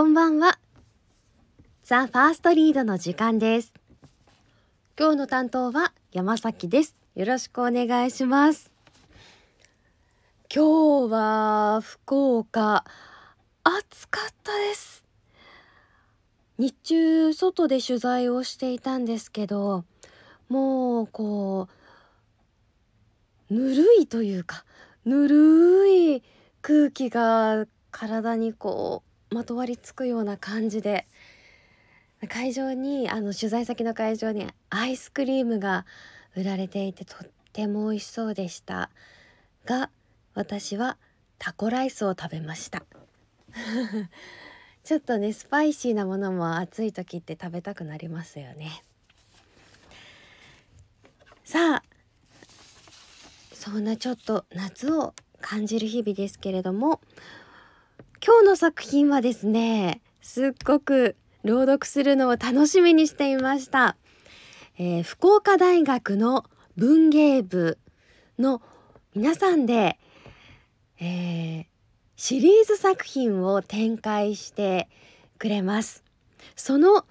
[0.00, 0.58] こんばんは。
[1.82, 3.74] ザ・ファーストリードの時間です。
[4.98, 6.96] 今日の担当は山崎です。
[7.14, 8.70] よろしくお願いします。
[10.50, 12.86] 今日は福岡、
[13.62, 15.04] 暑かったです。
[16.56, 19.84] 日中外で取材をしていたんですけど、
[20.48, 21.68] もうこ
[23.50, 24.64] う、ぬるいというか、
[25.04, 26.22] ぬるい
[26.62, 31.06] 空気が体にこうまとわりつくような感じで
[32.28, 35.86] 会場にあの取材先の会場にアイスクリームが
[36.36, 38.90] 売られていてとっても美味しそうでした。
[39.64, 39.90] が
[40.34, 40.96] 私は
[41.38, 42.84] タコライスを食べました。
[44.84, 48.82] ちょっとねスパイシーなものも暑い時って食べたくなりますよね。
[51.44, 51.82] さあ
[53.52, 57.00] そんなちょっと夏を感じる日々ですけれども
[58.22, 63.96] 今日の作品はですねすっごく朗読するのを楽しみにしていました、
[64.78, 66.44] えー福岡大学の
[66.76, 67.78] 文芸部
[68.38, 68.60] の
[69.14, 69.98] 皆さんで、
[71.00, 71.66] えー
[72.16, 74.90] シリーズ作品を展開して
[75.38, 76.04] くれます。
[76.54, 77.06] その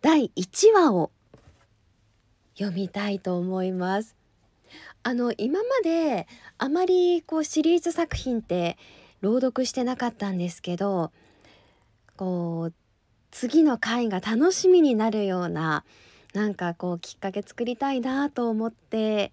[0.00, 1.10] 第1話を
[2.58, 4.16] 読みたいと思います。
[5.02, 8.78] あの今まであまりこうシリーズ作品って
[9.24, 11.10] 朗読してなかったんですけど
[12.16, 12.74] こう
[13.30, 15.84] 次の回が楽しみになるような
[16.34, 19.32] なんかこうきっかけ作りたいなと思って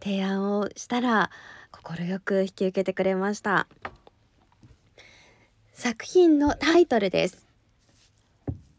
[0.00, 1.30] 提案をしたら
[1.70, 3.68] 快く引き受けてくれました。
[5.72, 7.46] 作品のタイトルです。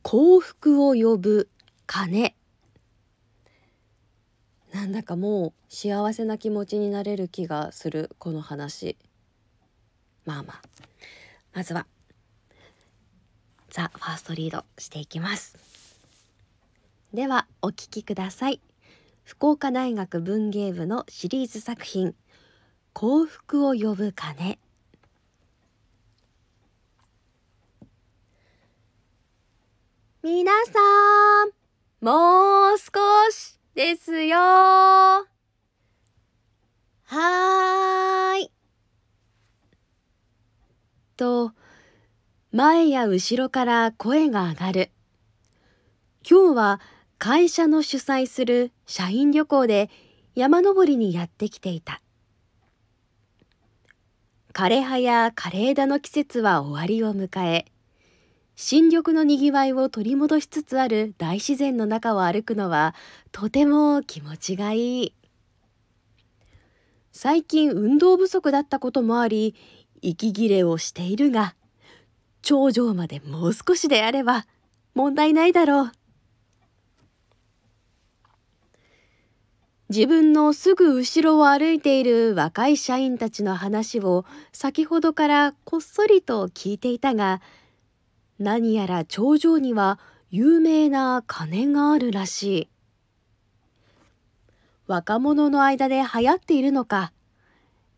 [0.01, 1.47] 幸福を呼ぶ
[1.87, 2.35] 鐘。
[4.73, 8.97] なんだかもう幸せな気持ちになれる気がするこの話。
[10.25, 10.61] まあまあ。
[11.53, 11.85] まずは
[13.69, 15.55] ザ・ファーストリードしていきます。
[17.13, 18.59] ではお聞きください。
[19.23, 22.15] 福岡大学文芸部のシリーズ作品
[22.93, 24.59] 幸福を呼ぶ鐘。
[30.23, 30.71] 皆さ
[31.45, 31.51] ん
[31.99, 34.37] もう少しですよ。
[34.37, 37.92] はーい。
[41.23, 41.53] と
[42.51, 44.91] 前や後ろから声が上がる。
[46.29, 46.81] 今日は
[47.17, 49.89] 会社の主催する社員旅行で
[50.35, 52.01] 山登りにやってきていた。
[54.53, 57.65] 枯葉や枯れ枝の季節は終わりを迎え
[58.55, 62.93] 新緑のにぎわいを取り戻しつつある大自然の中を歩くのは
[63.31, 65.13] とても気持ちがいい。
[67.15, 69.55] 最近運動不足だったこともあり
[70.03, 71.55] 息切れをしているが
[72.41, 74.45] 頂上までもう少しであれば
[74.93, 75.91] 問題ないだろう。
[79.89, 87.41] 自分のすぐ後ろを歩いている若い社員たちの話を先ほどからこっそりと聞いていたが
[88.39, 89.99] 何やら頂上には
[90.31, 92.69] 有名な鐘があるらしい。
[94.87, 97.13] 若者の間で流行っているのか。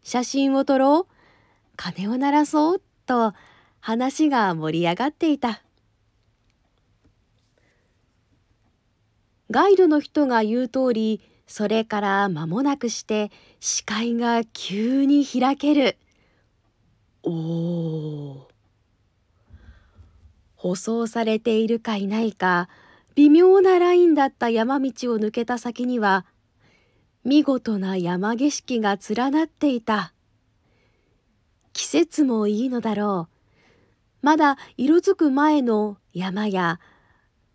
[0.04, 1.15] 写真を撮ろう。
[1.76, 3.34] 鐘を鳴らそうと
[3.80, 5.62] 話が盛り上がっていた。
[9.52, 15.98] ガイドの人が言う通りそれから間もなくして視界が急に開ける。
[17.22, 18.48] おお
[20.56, 22.70] 舗装されているかいないか
[23.14, 26.26] 微妙なラインだった山道を抜けた先には
[27.24, 30.15] 見事な山景色が連なっていた。
[31.76, 34.26] 季節もいいのだろう。
[34.26, 36.80] まだ色づく前の山や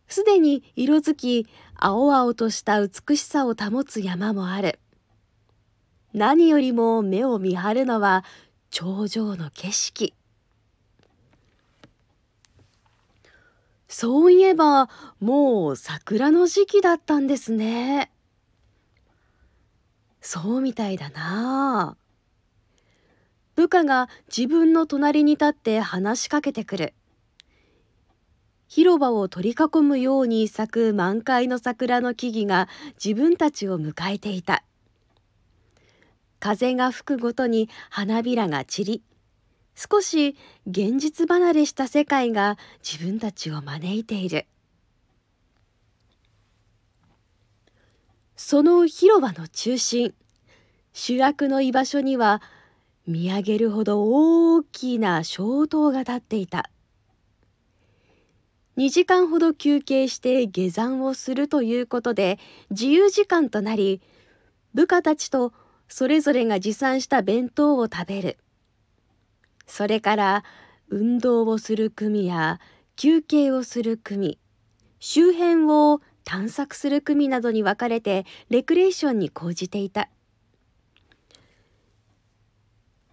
[0.08, 4.78] すでに色づき青々とした美しさを保つ山もある。
[6.12, 8.22] 何よりも目を見張るのは
[8.68, 10.12] 頂上の景色。
[13.88, 18.12] そういえばもう桜の時期だったんですね。
[20.20, 21.96] そうみたいだな。
[23.60, 26.94] 部下が自分の隣に立って話しかけてくる。
[28.68, 32.70] 広場を取り囲むように咲く満開の桜の木々が
[33.02, 34.64] 自分たちを迎えていた。
[36.38, 39.02] 風が吹くごとに花びらが散り
[39.74, 40.36] 少し
[40.66, 44.46] 現実離れした世界が自分たちを招いている。
[48.36, 50.14] その広場の中心
[50.94, 52.40] 主役の居場所には
[53.06, 56.70] 見上げるほど大きな小塔が立っていた。
[58.76, 62.38] 2時間ほど休憩して下山をするということで
[62.70, 64.00] 自由時間となり
[64.72, 65.52] 部下たちと
[65.88, 68.38] それぞれが持参した弁当を食べる。
[69.66, 70.44] それから
[70.88, 72.60] 運動をする組や
[72.96, 74.38] 休憩をする組
[74.98, 80.08] 周辺を探索する組などに分かれてレクレーションに講じていた。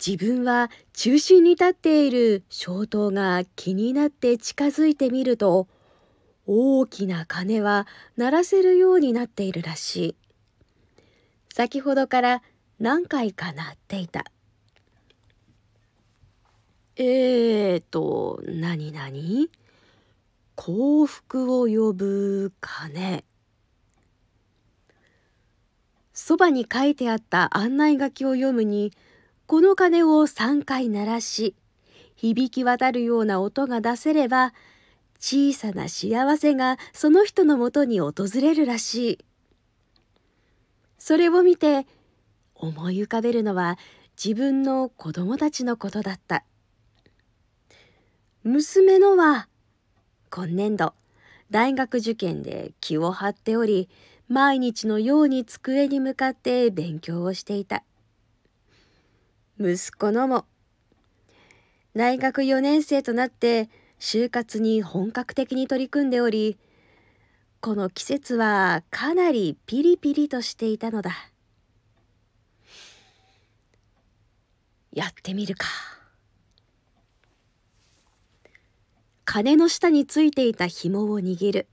[0.05, 5.67] 自分は中心に立っている消灯が気になって近づいてみると
[6.45, 10.15] 大きな鐘は鳴らせるようになっているらしい。
[11.53, 12.43] 先ほどから
[12.79, 14.25] 何回か鳴っていた。
[16.95, 19.49] えーと何何
[20.55, 23.23] 幸福を呼ぶ鐘。
[26.13, 28.91] そばに書いてあった案内書きを読むに
[29.47, 31.55] この鐘を3回鳴らし
[32.17, 34.53] 響き渡るような音が出せれば
[35.19, 39.25] 小さな幸せがその人のもとに訪れるらしい。
[40.97, 41.87] それを見て
[42.55, 43.77] 思い浮かべるのは
[44.21, 46.43] 自分の子供たちのことだった。
[48.43, 49.47] 娘のは
[50.29, 50.93] 今年度
[51.51, 53.87] 大学受験で気を張っており
[54.27, 57.85] 毎日のように机に向かって勉強をしていた。
[59.59, 60.45] 息子のも。
[61.95, 63.69] 大学4年生となって
[63.99, 66.59] 就活に本格的に取り組んでおり
[67.59, 71.11] この季節はかなりピリピリとしていたのだ。
[74.93, 75.67] やってみるか。
[79.25, 81.67] 鐘の下についていた紐を握る。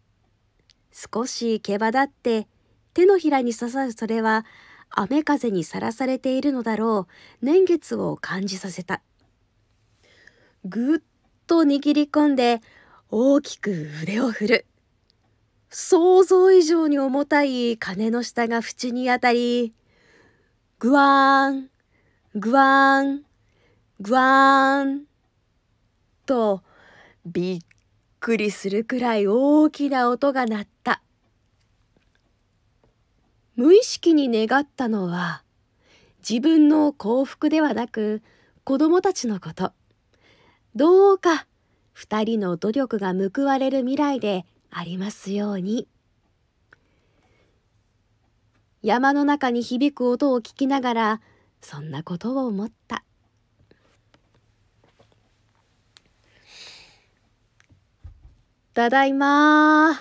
[0.91, 2.49] 少し毛羽立って
[2.95, 4.47] 手のひらに刺さるそれは
[4.97, 7.09] 雨風にさらされているのだろ
[7.43, 7.45] う。
[7.45, 9.03] 年月を感じさせた。
[10.65, 10.99] ぐっ
[11.47, 12.61] と握り込んで
[13.11, 14.67] 大きく腕を振る。
[15.71, 19.75] 想像以上に重たい鐘の下が縁に当たり
[20.79, 21.71] ぐわーん
[22.37, 23.23] ぐわーん
[24.01, 25.05] ぐわーん
[26.27, 26.63] と
[27.27, 27.59] びっ
[28.21, 31.03] くりするくらい大きな音が鳴った。
[33.57, 35.43] 無意識に願ったのは
[36.29, 38.23] 自分の幸福ではなく
[38.65, 39.73] 子供たちのこと。
[40.75, 41.47] どうか
[41.93, 45.87] 二人の努力が報われる未来でありますように。
[48.83, 51.21] 山の中に響く音を聞きながら
[51.61, 53.05] そんなことを思った。
[58.75, 59.93] ただいま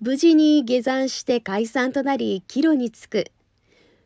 [0.00, 3.32] 無事に下山して解散となり帰路に着く。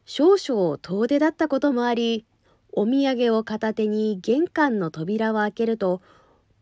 [0.05, 2.27] 少々遠出だったこともあり
[2.73, 6.03] お土産を片手に玄関の扉を開けると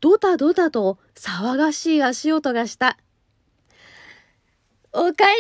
[0.01, 2.99] ドタドタと騒がしい足音がした
[4.93, 5.39] 「おかえりなさい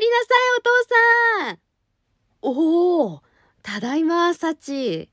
[0.59, 0.71] お父
[1.47, 1.59] さん!」
[2.43, 3.23] おお
[3.63, 5.11] ただいま幸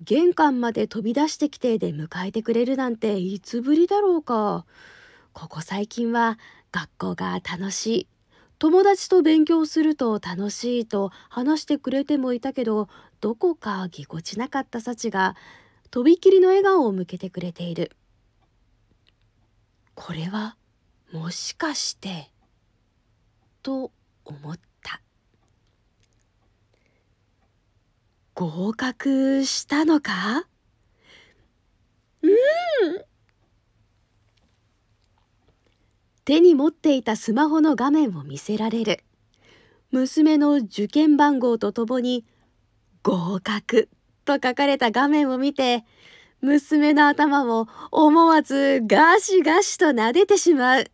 [0.00, 4.64] 玄関まで飛び出してきてで迎えてくれるなんていつぶりだろうか。
[5.32, 6.38] ここ最近は
[6.72, 8.08] 学校が楽しい。
[8.58, 12.88] 友達と勉強すると楽しいと話してくれてもいたけど
[13.20, 15.34] どこかぎこちなかった幸が
[15.90, 17.92] とびきりの笑顔を向けてくれている。
[19.94, 20.56] これは
[21.12, 22.30] もしかして
[23.62, 23.92] と
[24.24, 25.02] 思った。
[28.34, 30.46] 合格したのか？
[32.22, 32.32] うん。
[36.24, 39.04] 手に持っていたスマホの画面を見せられる。
[39.90, 42.24] 娘の受験番号とともに
[43.02, 43.88] 「合格」
[44.24, 45.84] と書かれた画面を見て
[46.40, 50.84] 娘の頭を思わずガシガシと撫でてしまう。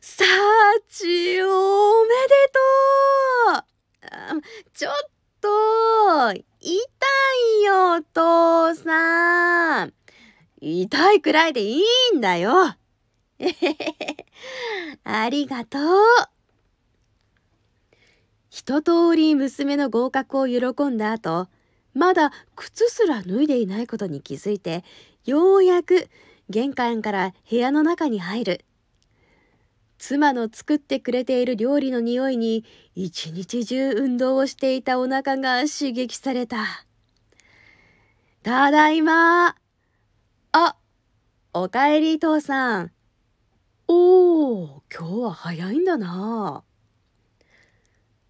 [0.00, 4.42] さあちおめでとう。
[4.72, 4.92] ちょっ
[5.40, 6.42] と痛
[7.60, 9.92] いよ父さん。
[10.60, 12.74] 痛いくらいでいいんだよ。
[15.04, 15.82] ありがとう。
[18.50, 21.48] 一通り娘の合格を喜んだ後、
[21.94, 24.84] まだ靴すら脱いでいないことに気づいて、
[25.24, 26.08] ようやく
[26.50, 28.64] 玄関から部屋の中に入る。
[29.98, 36.84] 妻の作ってくれている料理の匂いに一日中運動をしていたお腹が刺激された。
[38.42, 39.54] ただいま。
[40.50, 40.76] あ、
[41.54, 42.92] おかえり父さん。
[43.94, 46.64] おお、今日は早いんだな。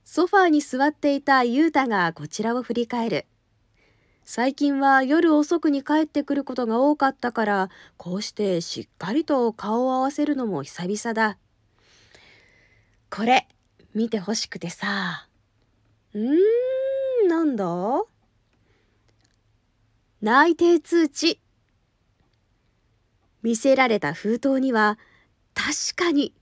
[0.05, 3.27] ソファーに座っていたユータがこちらを振り返る。
[4.25, 11.39] 最近は夜遅くに帰ってくることが多かったからこうしてしっかりと顔を合わせるのも久々だ
[13.11, 13.49] これ
[13.95, 15.27] 見てほしくてさ
[16.15, 16.29] うー
[17.25, 17.67] んなんだ？
[20.21, 21.41] 内定通知
[23.43, 25.01] 見せられた封筒には
[25.55, 26.33] 確かに。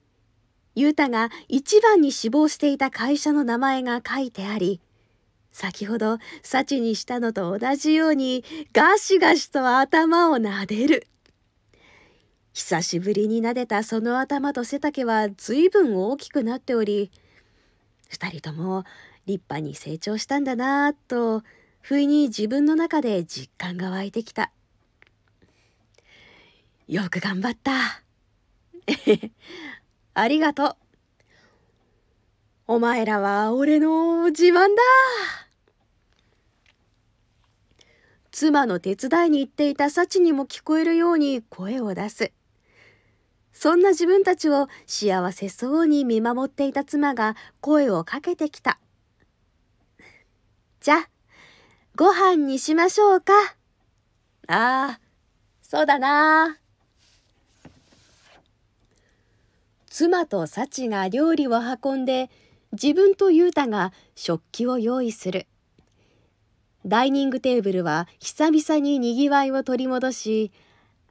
[0.74, 4.80] 雄太が一番に志望していた会社の名前が書いてあり
[5.52, 11.06] 先ほど幸にしたのと同じようにガシガシと頭を撫でる。
[12.52, 17.10] 久しぶりに撫でたその頭と背丈はずいぶん大きくなっており
[18.08, 18.84] 二人とも
[19.26, 21.44] 立派に成長したんだなぁと
[21.80, 24.50] 不意に自分の中で実感が湧いてきた。
[26.88, 28.02] よく頑張った。
[30.14, 30.76] ありがとう
[32.66, 34.68] お前らは俺の自慢だ
[38.30, 42.32] 妻の手伝いに行っていた幸にも聞こえるように声を出す。
[43.52, 48.78] そんな自分たちを幸せそうに見守っていた妻が声をかけてきた。
[50.80, 51.08] じゃ、
[51.96, 53.32] ご飯にしましょうか。
[54.46, 55.00] ああ、
[55.60, 56.59] そうだな。
[59.90, 62.30] 妻と幸が料理を運んで
[62.72, 65.48] 自分と雄太が食器を用意する。
[66.86, 70.52] ダイニングテーブルは久々ににぎわいを取り戻し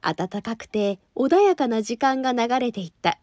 [0.00, 3.18] 暖かくて穏やかな時間が流れていった。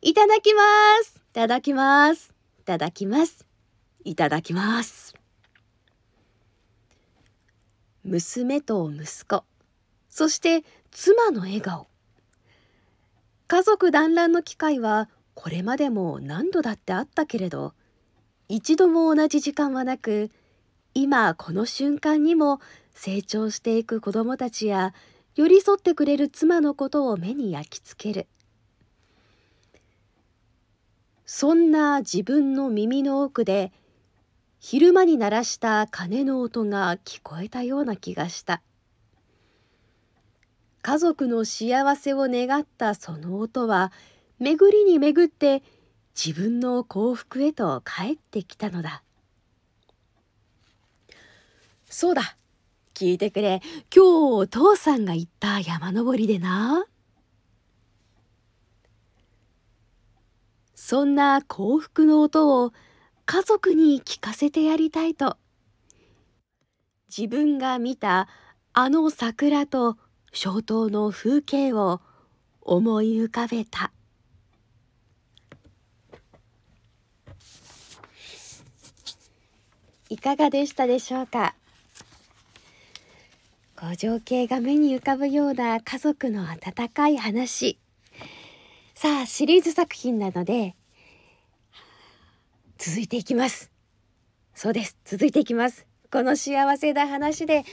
[0.00, 0.62] いただきま
[1.04, 1.16] す。
[1.16, 2.32] いただきます。
[2.60, 3.44] いただきます。
[4.04, 5.14] いただきます。
[8.04, 9.42] 娘と息子
[10.08, 11.88] そして妻の笑顔。
[13.48, 17.74] 家族団らんの機会はこれまでも何度だってあったけれど
[18.48, 20.30] 一度も同じ時間はなく
[20.94, 22.60] 今この瞬間にも
[22.92, 24.94] 成長していく子どもたちや
[25.36, 28.26] 寄り添ってくれる妻のことを目に焼き付ける。
[31.26, 33.72] そんな自分の耳の奥で
[34.58, 38.62] 昼間に鳴らした鐘の音が聞こえたような気がした。
[40.86, 43.90] 家族の幸せを願ったその音は
[44.38, 45.64] 巡りに巡って
[46.14, 49.02] 自分の幸福へと帰ってきたのだ。
[51.90, 52.36] そうだ。
[52.94, 53.62] 聞いてくれ。
[53.92, 56.86] 今日お父さんが行った山登りでな。
[60.76, 62.72] そんな幸福の音を
[63.24, 65.36] 家族に聞かせてやりたいと
[67.08, 68.28] 自分が見た
[68.72, 69.96] あの桜と
[70.32, 72.00] 小灯の風景を
[72.60, 73.92] 思い浮かべた。
[80.08, 81.54] いかがでしたでしょうか？
[83.78, 87.78] こう情景が目に浮かぶような家族の温かい話。
[88.94, 90.74] さあシリーズ作品なので
[92.78, 93.70] 続いていきます。
[94.54, 95.86] そうです続いていきます。
[96.10, 97.64] この幸せな話で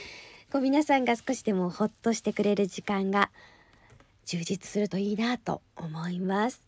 [0.54, 3.32] こう皆さんが少しでもほっとしてくれる時間が
[4.24, 6.62] 充実するといいなと思います。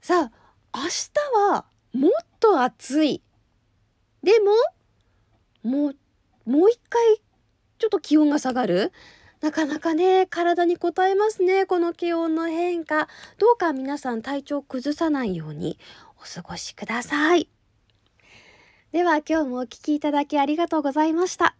[0.00, 1.10] さあ明日
[1.52, 3.20] はもっと暑い。
[4.22, 4.30] で
[5.64, 5.96] ももう
[6.48, 7.02] もう一回
[7.80, 8.92] ちょっと気温が下がる？
[9.40, 13.08] なかなかね体に応えますねこの気温の変化。
[13.38, 15.80] どうか皆さん体調崩さないように
[16.20, 17.48] お過ごしください。
[18.96, 21.54] では今日もお聴きいただきありがとうございました。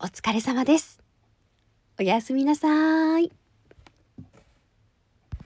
[0.00, 0.98] お疲れ様です。
[1.96, 3.30] おやすみなさい。